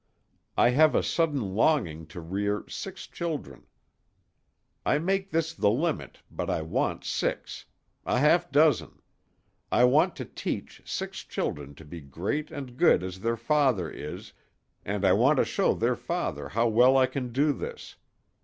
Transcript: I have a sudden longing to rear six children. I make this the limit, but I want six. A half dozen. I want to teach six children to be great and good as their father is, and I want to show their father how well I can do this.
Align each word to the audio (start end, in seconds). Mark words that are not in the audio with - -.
I 0.57 0.69
have 0.71 0.95
a 0.95 1.03
sudden 1.03 1.53
longing 1.53 2.07
to 2.07 2.21
rear 2.21 2.65
six 2.67 3.05
children. 3.05 3.67
I 4.83 4.97
make 4.97 5.29
this 5.29 5.53
the 5.53 5.69
limit, 5.69 6.21
but 6.31 6.49
I 6.49 6.63
want 6.63 7.03
six. 7.03 7.65
A 8.03 8.17
half 8.17 8.49
dozen. 8.51 9.03
I 9.71 9.83
want 9.83 10.15
to 10.15 10.25
teach 10.25 10.81
six 10.85 11.23
children 11.23 11.75
to 11.75 11.85
be 11.85 12.01
great 12.01 12.49
and 12.49 12.77
good 12.77 13.03
as 13.03 13.19
their 13.19 13.37
father 13.37 13.91
is, 13.91 14.33
and 14.83 15.05
I 15.05 15.13
want 15.13 15.37
to 15.37 15.45
show 15.45 15.75
their 15.75 15.95
father 15.95 16.49
how 16.49 16.67
well 16.67 16.97
I 16.97 17.05
can 17.05 17.31
do 17.31 17.53
this. 17.53 17.95